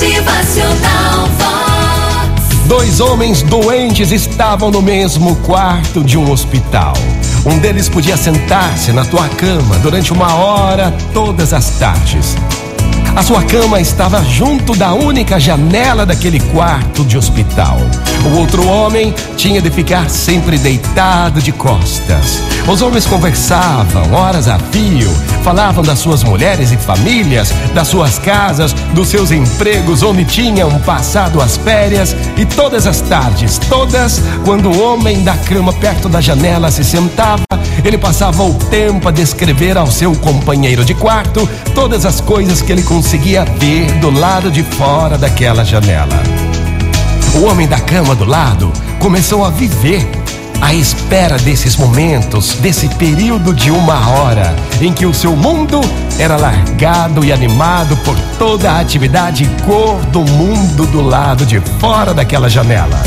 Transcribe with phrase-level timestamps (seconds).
[0.00, 1.28] Motivacional.
[2.64, 6.94] Dois homens doentes estavam no mesmo quarto de um hospital.
[7.44, 12.34] Um deles podia sentar-se na tua cama durante uma hora todas as tardes.
[13.16, 17.76] A sua cama estava junto da única janela daquele quarto de hospital.
[18.24, 22.40] O outro homem tinha de ficar sempre deitado de costas.
[22.68, 25.10] Os homens conversavam horas a fio,
[25.42, 31.42] falavam das suas mulheres e famílias, das suas casas, dos seus empregos, onde tinham passado
[31.42, 32.14] as férias.
[32.36, 37.42] E todas as tardes, todas, quando o homem da cama perto da janela se sentava,
[37.84, 42.70] ele passava o tempo a descrever ao seu companheiro de quarto todas as coisas que
[42.70, 42.99] ele conseguia
[43.58, 46.22] ver do lado de fora daquela janela.
[47.34, 50.06] O homem da cama do lado começou a viver
[50.60, 55.80] à espera desses momentos, desse período de uma hora em que o seu mundo
[56.18, 61.58] era largado e animado por toda a atividade e cor do mundo do lado de
[61.80, 63.02] fora daquela janela.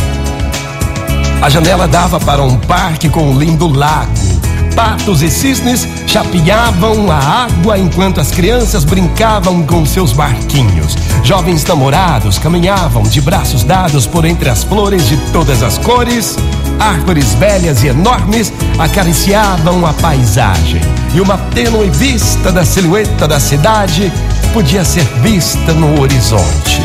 [1.42, 4.33] A janela dava para um parque com um lindo lago
[4.76, 10.96] patos e cisnes chapinhavam a água enquanto as crianças brincavam com seus barquinhos.
[11.24, 16.36] Jovens namorados caminhavam de braços dados por entre as flores de todas as cores.
[16.80, 20.82] Árvores velhas e enormes acariciavam a paisagem.
[21.14, 24.12] E uma tênue vista da silhueta da cidade
[24.54, 26.82] podia ser vista no horizonte.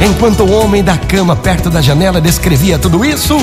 [0.00, 3.36] Enquanto o homem da cama perto da janela descrevia tudo isso,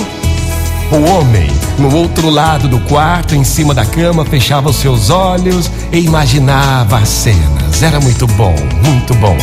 [0.93, 1.47] o homem,
[1.79, 6.97] no outro lado do quarto, em cima da cama, fechava os seus olhos e imaginava
[6.97, 7.81] as cenas.
[7.81, 8.55] Era muito bom,
[8.85, 9.37] muito bom.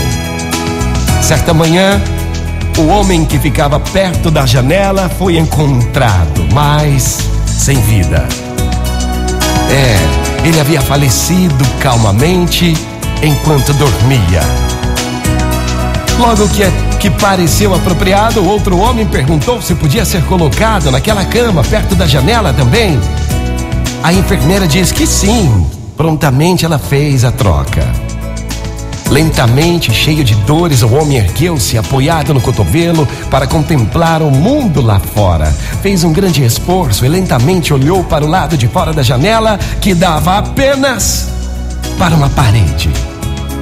[1.20, 2.00] Certa manhã,
[2.78, 8.26] o homem que ficava perto da janela foi encontrado, mas sem vida.
[9.70, 12.74] É, ele havia falecido calmamente
[13.22, 14.42] enquanto dormia.
[16.18, 16.64] Logo que,
[17.00, 22.52] que pareceu apropriado, outro homem perguntou se podia ser colocado naquela cama perto da janela
[22.52, 23.00] também.
[24.02, 25.66] A enfermeira diz que sim.
[25.96, 27.90] Prontamente ela fez a troca.
[29.10, 35.00] Lentamente, cheio de dores, o homem ergueu-se, apoiado no cotovelo, para contemplar o mundo lá
[35.00, 35.46] fora.
[35.82, 39.94] Fez um grande esforço e lentamente olhou para o lado de fora da janela, que
[39.94, 41.28] dava apenas
[41.98, 42.90] para uma parede.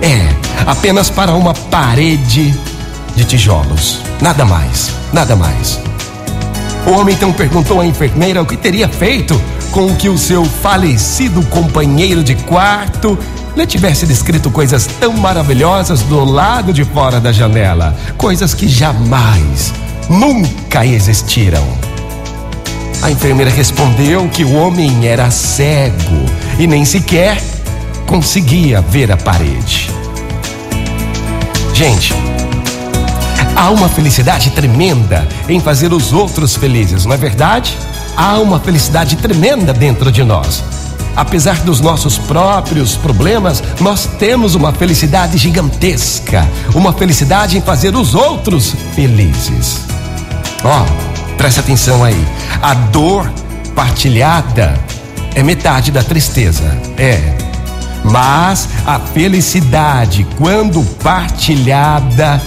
[0.03, 0.29] É,
[0.67, 2.55] apenas para uma parede
[3.19, 4.01] de tijolos.
[4.23, 5.81] Nada mais, nada mais.
[6.87, 9.39] O homem então perguntou à enfermeira o que teria feito
[9.73, 13.19] com que o seu falecido companheiro de quarto
[13.57, 19.75] lhe tivesse descrito coisas tão maravilhosas do lado de fora da janela, coisas que jamais,
[20.09, 21.67] nunca existiram.
[23.03, 26.25] A enfermeira respondeu que o homem era cego
[26.59, 27.43] e nem sequer
[28.07, 29.91] conseguia ver a parede.
[31.75, 32.15] Gente,
[33.59, 37.77] há uma felicidade tremenda em fazer os outros felizes, não é verdade?
[38.17, 40.63] Há uma felicidade tremenda dentro de nós.
[41.17, 48.15] Apesar dos nossos próprios problemas, nós temos uma felicidade gigantesca, uma felicidade em fazer os
[48.15, 49.81] outros felizes.
[50.63, 52.25] Ó, oh, presta atenção aí.
[52.63, 53.29] A dor
[53.75, 54.79] partilhada
[55.35, 56.79] é metade da tristeza.
[56.97, 57.37] É.
[58.05, 62.41] Mas a felicidade, quando partilhada,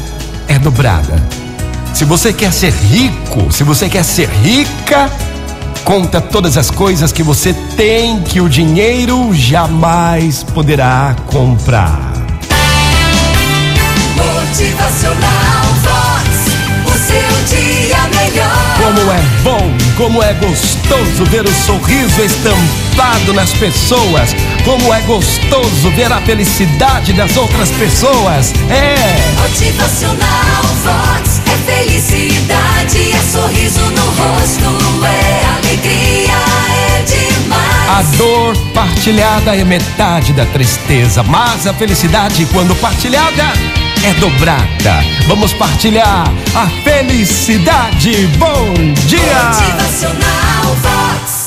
[0.52, 1.16] é dobrada.
[1.94, 5.10] Se você quer ser rico, se você quer ser rica,
[5.86, 12.12] conta todas as coisas que você tem que o dinheiro jamais poderá comprar.
[14.18, 16.28] Motivacional Vox,
[16.86, 18.76] o seu dia melhor.
[18.78, 24.36] Como é bom, como é gostoso ver o sorriso estampado nas pessoas.
[24.66, 28.52] Como é gostoso ver a felicidade das outras pessoas.
[28.72, 28.96] É.
[29.40, 36.34] Motivacional Vox é felicidade, é sorriso no rosto, é alegria,
[36.74, 37.90] é demais.
[37.90, 43.54] A dor partilhada é metade da tristeza, mas a felicidade, quando partilhada,
[44.04, 45.04] é dobrada.
[45.28, 46.26] Vamos partilhar
[46.56, 48.28] a felicidade.
[48.38, 48.74] Bom
[49.06, 49.20] dia!
[49.20, 51.41] Motivacional Vox.